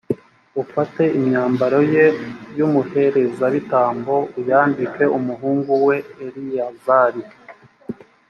ufate 0.63 1.03
imyambaro 1.17 1.79
ye 1.93 2.05
y’umuherezabitambo 2.57 4.15
uyambike 4.39 5.03
umuhungu 5.17 5.71
we 5.85 5.97
eleyazari. 6.25 7.21